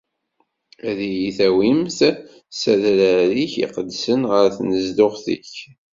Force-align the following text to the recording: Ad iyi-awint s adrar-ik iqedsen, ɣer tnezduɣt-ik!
Ad 0.89 0.99
iyi-awint 1.09 1.97
s 2.59 2.61
adrar-ik 2.73 3.53
iqedsen, 3.65 4.21
ɣer 4.31 4.45
tnezduɣt-ik! 4.55 5.51